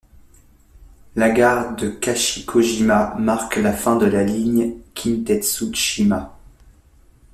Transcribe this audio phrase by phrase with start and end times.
[1.15, 6.39] La gare de Kashikojima marque la fin de la ligne Kintetsu Shima.